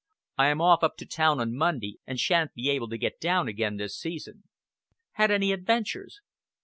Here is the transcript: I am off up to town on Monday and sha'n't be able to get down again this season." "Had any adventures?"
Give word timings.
I 0.35 0.47
am 0.47 0.61
off 0.61 0.83
up 0.83 0.97
to 0.97 1.05
town 1.05 1.39
on 1.39 1.55
Monday 1.55 1.99
and 2.07 2.19
sha'n't 2.19 2.55
be 2.55 2.71
able 2.71 2.89
to 2.89 2.97
get 2.97 3.19
down 3.19 3.47
again 3.47 3.77
this 3.77 3.95
season." 3.95 4.45
"Had 5.11 5.29
any 5.29 5.51
adventures?" 5.51 6.21